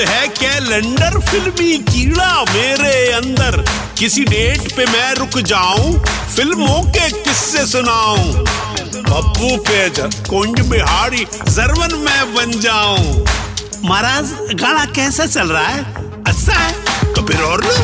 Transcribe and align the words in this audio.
है 0.00 0.26
कैलेंडर 0.28 1.18
फिल्मी 1.20 1.76
कीड़ा 1.90 2.30
मेरे 2.44 3.12
अंदर। 3.12 3.64
किसी 3.98 4.24
डेट 4.24 4.72
पे 4.76 4.84
मैं 4.86 5.14
रुक 5.14 5.38
जाऊँ, 5.42 5.98
फ़िल्मों 6.36 6.82
के 6.90 7.10
किस्से 7.12 7.66
सुनाऊं। 7.66 8.32
पप्पू 9.06 9.56
पे 9.68 9.88
कुंज 10.28 10.60
बिहारी 10.70 11.26
जरवन 11.48 11.94
मैं 11.98 12.34
बन 12.34 12.58
जाऊँ। 12.60 13.24
महाराज, 13.84 14.32
गाना 14.54 14.84
कैसा 14.94 15.26
चल 15.26 15.48
रहा 15.48 15.66
है? 15.66 15.84
अच्छा 16.24 16.52
है? 16.52 17.12
तो 17.14 17.26
फिर 17.26 17.42
और 17.42 17.64
लो 17.64 17.76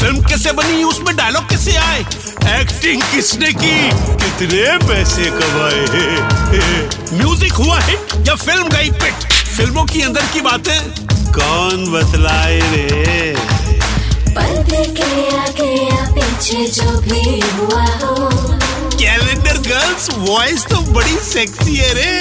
फ़िल्म 0.00 0.22
कैसे 0.24 0.52
बनी, 0.52 0.82
उसमें 0.84 1.14
डायलॉग 1.16 1.48
कैसे 1.48 1.76
आए? 1.76 2.00
एक्टिंग 2.60 3.02
किसने 3.02 3.52
की? 3.52 3.90
कितने 4.16 4.76
पैसे 4.86 5.30
कमाए 5.30 5.84
म्यूज़िक 7.12 7.52
हुआ 7.52 7.78
हिट 7.80 8.28
या 8.28 8.34
फ़िल्म 8.34 8.68
गई 8.68 8.90
पिट 8.92 9.28
फ़िल्मों 9.56 9.84
की 9.84 10.02
अंदर 10.02 10.26
की 10.32 10.40
बातें? 10.40 11.19
कौन 11.36 11.84
बतलाए 11.92 12.60
रे? 12.72 13.34
पर्दे 14.36 14.84
के 14.98 15.10
आगे 15.36 15.72
या 15.84 16.04
पीछे 16.14 16.66
जो 16.76 16.90
भी 17.00 17.40
हुआ 17.40 17.84
हो। 18.02 18.30
कैलेंडर 18.94 19.58
गर्ल्स 19.68 20.08
वॉइस 20.18 20.66
तो 20.66 20.80
बड़ी 20.92 21.16
सेक्सी 21.28 21.76
है 21.76 21.92
रे। 21.94 22.12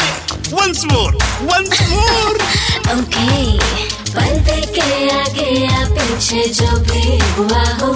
Once 0.53 0.83
more 0.91 1.17
once 1.41 1.81
more 1.89 2.35
okay 2.93 3.57
पर्दे 4.13 4.61
के 4.77 4.87
आगे 5.15 5.49
या 5.59 5.85
पीछे 5.95 6.47
जो 6.59 6.71
भी 6.89 7.19
हुआ 7.37 7.63
हो. 7.81 7.93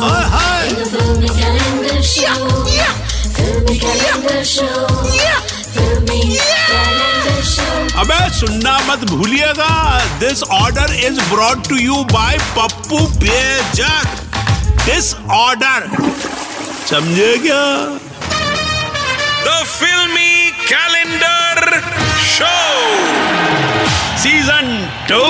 Oh, 0.00 0.24
hi. 0.32 0.66
In 0.68 0.76
अबे 7.98 8.18
सुनना 8.32 8.72
मत 8.88 9.04
भूलिएगा। 9.10 9.72
This 10.18 10.42
order 10.54 10.92
is 11.06 11.20
brought 11.30 11.62
to 11.68 11.76
you 11.76 11.94
by 12.12 12.36
Pappu 12.56 12.98
Bejak. 13.22 14.06
This 14.84 15.14
order 15.36 15.88
समझे 16.90 17.32
क्या? 17.38 17.64
The 19.46 19.56
filmy 19.64 20.50
calendar 20.68 21.80
show 22.26 22.54
season 24.22 24.70
two 25.08 25.24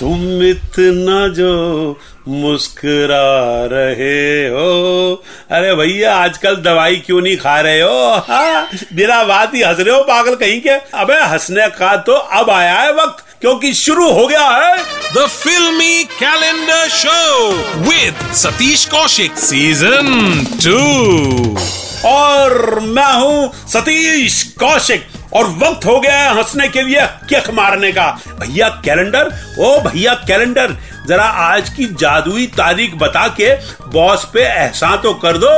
तुम 0.00 0.42
इतना 0.42 1.26
जो 1.34 1.52
मुस्कुरा 2.28 3.66
रहे 3.72 4.48
हो। 4.48 5.24
अरे 5.50 5.74
भैया 5.74 6.14
आजकल 6.14 6.56
दवाई 6.56 6.96
क्यों 6.96 7.20
नहीं 7.20 7.36
खा 7.36 7.60
रहे 7.60 7.80
हो? 7.80 8.10
हाँ, 8.28 8.68
बिना 8.94 9.22
बात 9.24 9.54
ही 9.54 9.62
हंस 9.62 9.80
रहे 9.80 9.96
हो 9.96 10.02
पागल 10.02 10.34
कहीं 10.34 10.60
के? 10.60 10.70
अबे 10.70 11.14
हंसने 11.14 11.68
का 11.78 11.96
तो 11.96 12.12
अब 12.12 12.50
आया 12.50 12.74
है 12.74 12.92
वक्त 12.94 13.24
क्योंकि 13.40 13.72
शुरू 13.74 14.10
हो 14.10 14.26
गया 14.26 14.48
है 14.48 14.76
the 15.14 15.26
filmy 15.28 16.04
calendar 16.04 16.88
show 16.88 17.20
with 17.88 18.18
Satish 18.42 18.84
Kaushik 18.92 19.32
Season 19.48 20.06
2. 20.66 21.58
और 22.06 22.80
मैं 22.80 23.12
हूँ 23.14 23.52
सतीश 23.68 24.42
कौशिक। 24.58 25.06
और 25.34 25.46
वक्त 25.58 25.84
हो 25.86 25.98
गया 26.00 26.16
है 26.18 26.34
हंसने 26.36 26.68
के 26.68 26.82
लिए 26.82 27.06
किक 27.28 27.50
मारने 27.50 27.92
का। 27.92 28.06
भैया 28.40 28.68
कैलेंडर? 28.84 29.30
ओ 29.58 29.78
भैया 29.80 30.14
कैलेंडर, 30.28 30.76
जरा 31.08 31.24
आज 31.24 31.68
की 31.68 31.84
जादुई 32.00 32.46
तारीख 32.46 32.94
बता 32.94 33.26
के 33.40 33.54
बॉस 33.88 34.24
पे 34.34 34.42
एहसान 34.42 34.96
तो 34.96 35.14
कर 35.14 35.38
दो। 35.38 35.48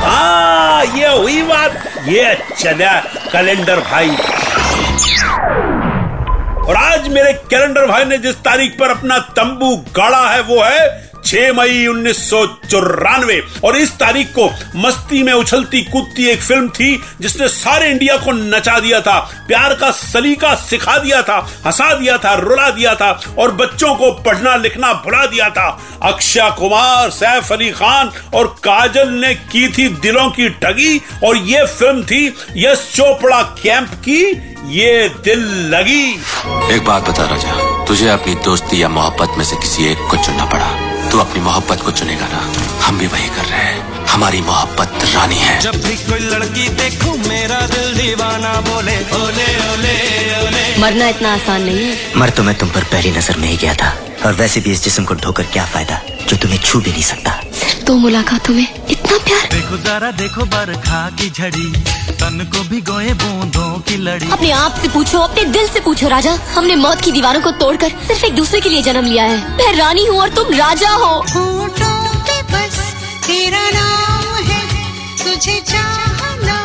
हाँ 0.00 0.84
ये 0.84 1.08
हुई 1.08 1.42
बात। 1.42 1.82
ये 2.08 2.34
चला 2.58 2.98
कैलेंडर 3.32 3.80
भाई। 3.80 4.16
और 6.60 6.76
आज 6.76 7.08
मेरे 7.08 7.32
कैलेंडर 7.50 7.86
भाई 7.86 8.04
ने 8.04 8.18
जिस 8.18 8.36
तारीख 8.36 8.76
पर 8.78 8.90
अपना 8.90 9.18
तंबू 9.18 9.76
गाड़ा 9.96 10.26
है, 10.28 10.40
वो 10.40 10.62
है 10.62 11.05
6 11.26 11.52
मई 11.52 11.86
उन्नीस 11.86 12.30
सौ 12.30 12.46
चौरानवे। 12.70 13.42
और 13.64 13.76
इस 13.76 13.92
तारीख 13.92 14.32
को 14.38 14.50
मस्ती 14.76 15.22
में 15.22 15.32
उछलती 15.32 15.82
कूदती 15.82 16.26
एक 16.26 16.42
फ़िल्म 16.42 16.68
थी, 16.68 17.02
जिसने 17.20 17.48
सारे 17.48 17.90
इंडिया 17.90 18.16
को 18.16 18.32
नचा 18.32 18.78
दिया 18.80 19.00
था, 19.00 19.18
प्यार 19.48 19.74
का 19.74 19.90
सलीका 19.90 20.54
सिखा 20.54 20.98
दिया 20.98 21.22
था, 21.22 21.36
हंसा 21.66 21.92
दिया 21.94 22.18
था, 22.18 22.34
रुला 22.34 22.70
दिया 22.70 22.94
था, 22.94 23.10
और 23.38 23.52
बच्चों 23.52 23.94
को 23.94 24.10
पढ़ना 24.22 24.56
लिखना 24.56 24.92
भुला 24.92 25.26
दिया 25.26 25.48
था। 25.50 25.68
अक्षय 26.02 26.50
कुमार, 26.58 27.10
सैफ 27.10 27.52
अली 27.52 27.70
खान 27.70 28.12
और 28.34 28.46
काजल 28.64 29.08
ने 29.08 29.34
की 29.34 29.68
थी 29.68 29.88
दिलों 29.88 30.30
की 30.30 30.48
ठगी, 30.48 31.00
और 31.24 31.36
ये 31.36 31.64
फ़िल्म 31.66 32.02
थी 32.02 32.26
यश 32.56 32.90
चोपड़ा 32.94 33.42
कैंप 33.62 33.88
की, 33.88 34.22
ये 34.78 35.08
दिल 35.24 35.40
लगी। 35.74 36.04
एक 36.74 36.84
बात 36.84 37.08
बता 37.08 37.24
राजा, 37.24 37.84
तुझे 37.84 38.08
अपनी 38.08 38.34
दोस्ती 38.34 38.82
या 38.82 38.88
मोहब्बत 38.88 39.38
में 39.38 39.44
से 39.44 39.56
किसी 39.56 39.90
एक 39.92 40.08
को 40.10 40.24
चुनना 40.24 40.44
पड़ा। 40.44 40.95
तू 41.16 41.20
अपनी 41.20 41.40
मोहब्बत 41.40 41.80
को 41.80 41.90
चुनेगा 41.90 42.26
ना। 42.28 42.40
हम 42.84 42.98
भी 42.98 43.06
वही 43.06 43.28
कर 43.28 43.44
रहे 43.44 43.60
हैं। 43.60 44.06
हमारी 44.06 44.40
मोहब्बत 44.40 45.04
रानी 45.14 45.36
है। 45.36 45.58
जब 45.60 45.76
भी 45.84 45.94
कोई 45.98 46.18
लड़की 46.20 46.68
देखो 46.80 47.16
मेरा 47.28 47.60
दिल 47.66 47.94
दीवाना 47.94 48.52
बोले 48.60 48.96
ओले 49.18 49.46
ओले 49.68 49.94
ओले। 50.40 50.64
मरना 50.80 51.08
इतना 51.08 51.32
आसान 51.34 51.62
नहीं 51.62 51.84
है। 51.84 51.96
मर 52.16 52.30
तो 52.30 52.42
मैं 52.42 52.54
तुम 52.54 52.68
पर 52.68 52.84
पहली 52.92 53.10
नज़र 53.10 53.36
में 53.36 53.48
ही 53.48 53.56
गया 53.56 53.74
था। 53.74 53.96
और 54.26 54.34
वैसे 54.34 54.60
भी 54.60 54.70
इस 54.70 54.84
जिस्म 54.84 55.04
को 55.04 55.14
ढोकर 55.24 55.46
क्या 55.52 55.64
फ़ायदा 55.64 56.00
जो 56.28 56.36
तुम्हें 56.36 56.60
छू 56.60 56.80
भी 56.80 56.90
नहीं 56.90 57.02
सकता। 57.02 57.40
सिर्फ़ 57.60 57.84
दो 57.84 57.96
मुलाकातों 57.96 58.54
में 58.54 58.66
इतना 58.90 59.18
देखो 59.66 59.78
जरा 59.84 60.10
देखो 60.12 60.44
बरखा 60.46 60.98
की 61.18 61.28
झड़ी। 61.30 61.70
तन 62.18 62.38
को 62.54 62.62
भी 62.68 62.80
गोए 62.86 63.12
बूंदों 63.18 63.70
की 63.82 63.96
लड़ी। 63.98 64.28
अपने 64.32 64.50
आप 64.54 64.74
से 64.82 64.88
पूछो 64.88 65.18
अपने 65.18 65.44
दिल 65.46 65.66
से 65.68 65.80
पूछो 65.80 66.08
राजा। 66.08 66.34
हमने 66.54 66.76
मौत 66.76 67.00
की 67.04 67.12
दीवारों 67.12 67.40
को 67.42 67.50
तोड़कर 67.58 67.88
सिर्फ़ 68.06 68.24
एक 68.26 68.34
दूसरे 68.34 68.60
के 68.60 68.68
लिए 68.68 68.82
जन्म 68.82 69.04
लिया 69.04 69.24
है। 69.24 69.38
मैं 69.56 69.72
रानी 69.78 70.04
हूँ 70.06 70.18
और 70.20 70.28
तुम 70.36 70.54
राजा 70.54 70.90
हो। 70.92 71.10
पे 71.26 72.36
बस 72.52 72.78
तेरा 73.26 73.64
नाम 73.70 74.30
है। 74.44 74.60
तुझे 75.24 75.58
चाहना 75.72 76.58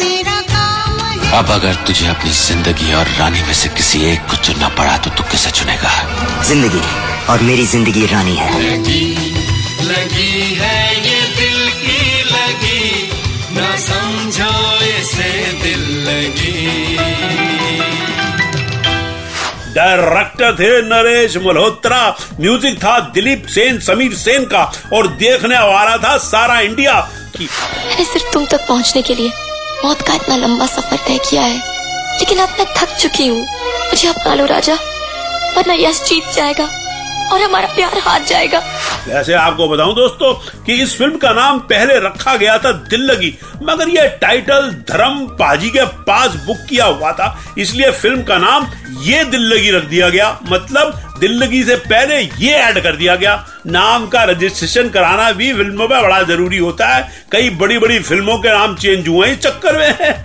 मेरा 0.00 0.40
काम 0.50 0.98
है। 1.04 1.32
अब 1.38 1.50
अगर 1.52 1.74
तुझे 1.86 2.06
अपनी 2.08 2.30
ज़िंदगी 2.40 2.92
और 2.94 3.14
रानी 3.18 3.42
में 3.42 3.54
से 3.54 3.68
किसी 3.78 4.02
एक 4.12 4.26
को 4.30 4.42
चुनना 4.44 4.68
पड़ा 4.80 4.96
तो 4.98 5.10
तू 5.10 5.30
किसे 5.30 5.50
चुनेगा? 5.60 5.94
ज़िंदगी 6.50 6.82
और 7.30 7.42
मेरी 7.50 7.66
ज़िंदगी 7.68 8.06
रानी 8.14 8.36
है। 8.36 8.50
लगी 8.60 9.02
है 9.82 10.29
डायरेक्टर 19.74 20.54
थे 20.54 20.70
नरेश 20.82 21.36
मल्होत्रा। 21.36 22.00
म्यूज़िक 22.40 22.78
था 22.78 22.98
दिलीप 23.14 23.46
सेन, 23.46 23.78
समीर 23.80 24.14
सेन 24.14 24.44
का। 24.44 24.62
और 24.92 25.06
देखने 25.16 25.58
वाला 25.58 25.96
था 25.96 26.16
सारा 26.18 26.58
इंडिया 26.60 27.00
की। 27.36 27.48
मैंने 27.86 28.04
सिर्फ़ 28.04 28.32
तुम 28.32 28.46
तक 28.46 28.66
पहुँचने 28.68 29.02
के 29.02 29.14
लिए 29.14 29.30
मौत 29.84 30.02
का 30.02 30.14
इतना 30.14 30.36
लंबा 30.36 30.66
सफ़र 30.66 30.98
तय 31.06 31.18
किया 31.30 31.42
है। 31.42 31.56
लेकिन 32.18 32.38
अब 32.38 32.48
मैं 32.58 32.66
थक 32.76 32.96
चुकी 32.96 33.26
हूँ। 33.28 33.40
मुझे 33.40 34.08
अपना 34.08 34.34
लो 34.34 34.44
राजा, 34.46 34.74
वरना 35.56 35.74
यश 35.74 36.02
जीत 36.02 36.34
जाएगा 36.34 36.64
और 37.32 37.42
हमारा 37.42 37.68
प्यार 37.68 37.98
हार 37.98 38.24
जाएगा। 38.24 38.62
वैसे 39.06 39.32
आपको 39.34 39.68
बताऊँ 39.68 39.94
दोस्तों 39.94 40.32
कि 40.64 40.74
इस 40.82 40.96
फ़िल्म 40.98 41.16
का 41.18 41.32
नाम 41.32 41.58
पहले 41.68 41.98
रखा 41.98 42.34
गया 42.36 42.56
था 42.58 42.72
दिल 42.72 43.00
लगी, 43.02 43.34
मगर 43.62 43.88
यह 43.88 44.06
टाइटल 44.20 44.70
धर्म 44.88 45.26
पाजी 45.38 45.70
के 45.70 45.84
पास 46.04 46.34
बुक 46.46 46.58
किया 46.68 46.84
हुआ 46.84 47.12
था। 47.12 47.36
इसलिए 47.58 47.90
फ़िल्म 47.92 48.22
का 48.22 48.38
नाम 48.38 48.66
ये 49.02 49.24
दिल 49.24 49.42
लगी 49.44 49.70
रख 49.70 49.84
दिया 49.84 50.08
गया। 50.08 50.38
मतलब 50.50 51.00
दिल 51.20 51.32
लगी 51.38 51.62
से 51.64 51.76
पहले 51.76 52.20
ये 52.38 52.52
ऐड 52.52 52.82
कर 52.82 52.96
दिया 52.96 53.16
गया। 53.16 53.34
नाम 53.66 54.06
का 54.08 54.22
रजिस्ट्रेशन 54.24 54.88
कराना 54.88 55.30
भी 55.32 55.52
फ़िल्मों 55.52 55.88
में 55.88 56.02
बड़ा 56.02 56.22
ज़रूरी 56.22 56.58
होता 56.58 56.88
है। 56.88 57.08
कई 57.32 57.50
बड़ी 57.52 57.78
बड़ी 57.78 57.98
फ़िल्मों 58.00 58.38
के 58.38 58.48
नाम 58.48 58.74
चेंज 58.76 59.08
हुए 59.08 59.28
इस 59.28 59.38
चक्कर 59.38 59.78
में। 59.78 60.22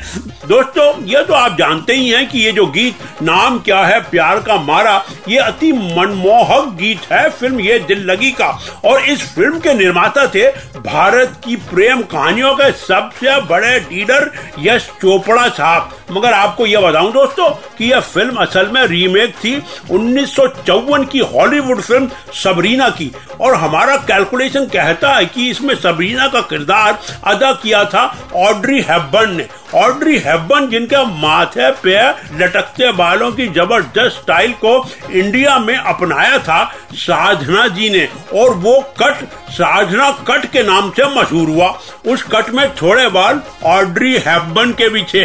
दोस्तों, 0.47 0.85
ये 1.05 1.23
तो 1.23 1.33
आप 1.33 1.57
जानते 1.57 1.93
ही 1.93 2.09
हैं 2.09 2.27
कि 2.29 2.39
ये 2.39 2.51
जो 2.51 2.65
गीत, 2.67 2.95
नाम 3.21 3.57
क्या 3.59 3.79
है, 3.85 3.99
प्यार 4.01 4.39
का 4.39 4.55
मारा, 4.57 5.03
ये 5.27 5.37
अति 5.37 5.71
मनमोहक 5.71 6.69
गीत 6.77 7.11
है 7.11 7.29
फ़िल्म 7.29 7.59
ये 7.59 7.79
दिल 7.87 8.03
लगी 8.05 8.31
का। 8.31 8.47
और 8.85 9.05
इस 9.05 9.23
फ़िल्म 9.35 9.59
के 9.59 9.73
निर्माता 9.73 10.25
थे 10.27 10.47
भारत 10.79 11.41
की 11.45 11.55
प्रेम 11.65 12.01
कहानियों 12.03 12.53
के 12.55 12.71
सबसे 12.77 13.39
बड़े 13.45 13.77
लीडर 13.81 14.31
यश 14.59 14.89
चोपड़ा 15.01 15.47
साहब। 15.49 15.89
मगर 16.11 16.33
आपको 16.33 16.65
यह 16.65 16.81
बताऊँ 16.81 17.11
दोस्तों 17.13 17.49
कि 17.77 17.91
यह 17.91 17.99
फ़िल्म 17.99 18.35
असल 18.37 18.69
में 18.71 18.85
रीमेक 18.87 19.35
थी 19.35 19.55
उन्नीस 19.91 20.35
सौ 20.35 20.47
चौवन 20.57 21.03
की 21.05 21.19
हॉलीवुड 21.33 21.81
फ़िल्म 21.81 22.09
सबरीना 22.43 22.89
की। 22.91 23.11
और 23.41 23.55
हमारा 23.55 23.95
कैलकुलेशन 24.07 24.65
कहता 24.65 25.13
है 25.15 25.25
कि 25.25 25.49
इसमें 25.49 25.75
सबरीना 25.75 26.27
का 26.27 26.41
किरदार 26.41 26.99
अदा 27.25 27.51
किया 27.53 27.83
था 27.85 28.03
ऑड्री 28.35 28.81
हेबर्न 28.81 29.35
ने। 29.35 29.47
ऑड्री 29.73 30.17
हेबर्न 30.17 30.69
जिनके 30.69 31.05
माथे 31.21 31.71
पे 31.71 31.97
लटकते 32.37 32.91
बालों 32.91 33.31
की 33.31 33.47
ज़बरदस्त 33.47 34.17
स्टाइल 34.17 34.51
को 34.53 34.89
इंडिया 35.11 35.59
में 35.59 35.75
अपनाया 35.75 36.37
था, 36.39 36.73
साधना 36.93 37.67
जी 37.67 37.89
ने। 37.89 38.07
और 38.33 38.53
वो 38.53 38.93
कट 39.03 39.25
साधना 39.49 40.11
कट 40.11 40.45
के 40.45 40.63
नाम 40.63 40.89
से 40.89 41.05
मशहूर 41.05 41.49
हुआ। 41.49 41.79
उस 42.07 42.23
कट 42.23 42.49
में 42.49 42.75
थोड़े 42.75 43.07
बाल 43.07 43.41
ऑड्री 43.63 44.17
हेबर्न 44.17 44.71
के 44.71 44.89
भी 44.89 45.03
थे। 45.03 45.23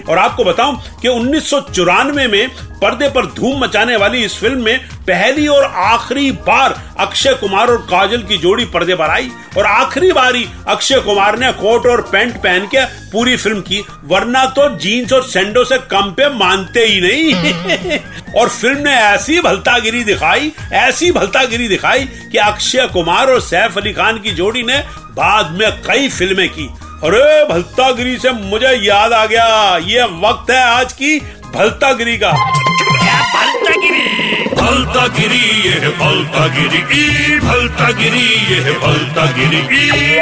और 0.08 0.18
आपको 0.18 0.44
बताऊँ 0.44 0.82
कि 1.02 1.08
उन्नीस 1.08 1.50
सौ 1.50 1.60
चौरानवे 1.60 2.26
में 2.26 2.48
पर्दे 2.82 3.08
पर 3.08 3.26
धूम 3.26 3.64
मचाने 3.64 3.96
वाली 3.96 4.24
इस 4.24 4.38
फ़िल्म 4.40 4.62
में 4.62 4.78
पहली 4.88 5.46
और 5.46 5.64
आखिरी 5.64 6.30
बार 6.32 6.82
अक्षय 6.98 7.34
कुमार 7.34 7.68
और 7.68 7.76
काजल 7.76 8.22
की 8.22 8.38
जोड़ी 8.38 8.64
पर्दे 8.64 8.94
पर 8.94 9.10
आई। 9.10 9.30
और 9.58 9.66
आखिरी 9.66 10.12
बारी 10.12 10.48
अक्षय 10.68 11.00
कुमार 11.00 11.38
ने 11.38 11.52
कोट 11.52 11.86
और 11.86 12.00
पैंट 12.02 12.36
पहन 12.36 12.66
के 12.66 12.84
पूरी 12.84 13.36
फ़िल्म 13.42 13.60
की 13.60 13.82
वरना 14.04 14.44
तो 14.56 14.68
जीन्स 14.78 15.12
और 15.12 15.22
सेंडो 15.24 15.64
से 15.64 15.78
कम 15.90 16.10
पे 16.10 16.28
मानते 16.34 16.84
ही 16.84 17.00
नहीं। 17.00 17.98
और 18.32 18.48
फ़िल्म 18.48 18.78
ने 18.78 18.94
ऐसी 18.94 19.40
भलतागिरी 19.40 20.02
दिखाई 20.04 20.52
ऐसी 20.72 21.10
भलतागिरी 21.12 21.68
दिखाई 21.68 22.04
कि 22.32 22.38
अक्षय 22.38 22.86
कुमार 22.92 23.30
और 23.30 23.40
सैफ 23.40 23.78
अली 23.78 23.92
खान 23.92 24.18
की 24.18 24.30
जोड़ी 24.34 24.62
ने 24.62 24.78
बाद 25.16 25.50
में 25.52 25.70
कई 25.82 26.08
फ़िल्में 26.08 26.48
की। 26.48 26.68
अरे 27.04 27.44
भलतागिरी 27.44 28.16
से 28.18 28.30
मुझे 28.32 28.72
याद 28.78 29.12
आ 29.12 29.24
गया। 29.26 29.76
ये 29.84 30.02
वक्त 30.20 30.50
है 30.50 30.62
आज 30.64 30.92
की 30.92 31.18
भलतागिरी 31.54 32.16
का। 32.18 32.30
भलतागिरी? 33.32 34.11
ये 34.62 35.72
है 35.80 35.88
भलतागिरी 35.98 36.78
ई 36.94 37.38
भलतागिरी 37.40 38.22
ये 38.50 38.60
है 38.62 38.72
भलतागिरी 38.80 39.60
ई। 39.76 40.18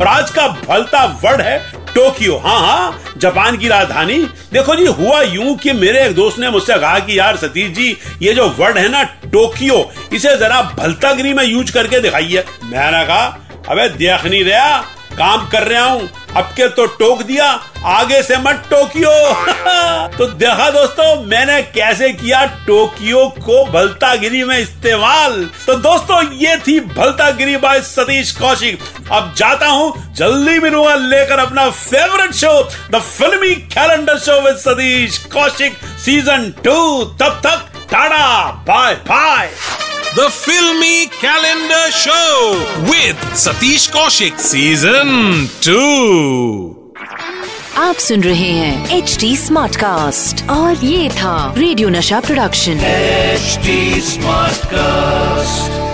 और 0.00 0.06
आज 0.06 0.30
का 0.30 0.46
भलता 0.68 1.04
वर्ड 1.24 1.40
है 1.40 1.58
टोक्यो। 1.94 2.36
हाँ 2.36 2.58
हाँ 2.60 3.00
जापान 3.18 3.56
की 3.56 3.68
राजधानी। 3.68 4.18
देखो 4.52 4.74
जी 4.76 4.86
हुआ 5.00 5.20
यूँ 5.22 5.56
कि 5.56 5.72
मेरे 5.72 6.04
एक 6.04 6.14
दोस्त 6.14 6.38
ने 6.38 6.50
मुझसे 6.50 6.78
कहा 6.78 6.98
कि 6.98 7.18
यार 7.18 7.36
सतीश 7.36 7.68
जी 7.76 7.96
ये 8.22 8.32
जो 8.34 8.48
वर्ड 8.58 8.78
है 8.78 8.88
ना 8.88 9.02
टोक्यो 9.32 9.90
इसे 10.12 10.36
जरा 10.36 10.62
भलतागिरी 10.78 11.32
में 11.34 11.44
यूज़ 11.44 11.72
करके 11.72 12.00
दिखाइए। 12.00 12.44
मैंने 12.64 13.04
कहा 13.06 13.24
अबे 13.68 13.88
देख 13.88 14.24
नहीं 14.24 14.44
रहा। 14.44 14.82
काम 15.18 15.48
कर 15.48 15.66
रहा 15.68 15.84
हूँ। 15.84 16.10
अब 16.36 16.44
के 16.44 16.68
तो 16.68 16.86
टोक 16.86 17.22
दिया, 17.22 17.46
आगे 17.84 18.22
से 18.22 18.36
मत 18.36 18.62
टोकियो। 18.70 19.10
तो 20.18 20.26
देखा 20.26 20.70
दोस्तों, 20.70 21.24
मैंने 21.24 21.62
कैसे 21.62 22.12
किया 22.12 22.44
टोक्यो 22.66 23.26
को 23.28 23.64
भलतागिरी 23.64 24.44
में 24.44 24.58
इस्तेमाल? 24.58 25.50
तो 25.66 25.74
दोस्तों, 25.74 26.22
ये 26.32 26.56
थी 26.56 26.80
भलतागिरी 26.80 27.56
बाय 27.56 27.80
सतीश 27.80 28.32
कौशिक। 28.32 28.80
अब 29.12 29.34
जाता 29.36 29.66
हूँ, 29.66 30.14
जल्दी 30.14 30.58
मिलूँगा 30.58 30.94
लेकर 30.94 31.38
अपना 31.38 31.70
favourite 31.70 32.32
show 32.32 32.68
the 32.90 33.00
filmy 33.00 33.54
calendar 33.54 34.18
show 34.18 34.40
with 34.40 34.56
Satish 34.56 35.18
Kaushik 35.18 35.78
season 36.04 36.50
two 36.64 37.04
तब 37.04 37.40
तक 37.46 37.69
tata 37.92 38.26
bye 38.68 38.94
bye 39.08 39.48
The 40.14 40.28
Filmy 40.36 41.06
Calendar 41.16 41.82
Show 41.96 42.30
with 42.88 43.20
Satish 43.42 43.84
Kaushik 43.96 44.40
Season 44.46 45.12
2. 45.66 45.76
आप 47.82 47.96
सुन 48.06 48.22
रहे 48.22 48.48
हैं 48.52 48.96
एच 48.98 49.16
डी 49.20 49.36
स्मार्ट 49.36 49.76
कास्ट 49.82 50.48
और 50.50 50.84
ये 50.84 51.08
था 51.20 51.36
रेडियो 51.58 51.88
नशा 51.98 52.20
प्रोडक्शन 52.26 52.80
HD 53.36 53.76
Smartcast. 54.10 55.89